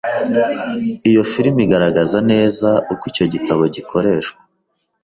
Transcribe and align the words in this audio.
Iyo 1.09 1.21
film 1.31 1.55
igaragaza 1.65 2.17
neza 2.31 2.69
uko 2.93 3.03
icyo 3.11 3.25
gitabo 3.33 3.63
gikoreshwa 3.75 4.39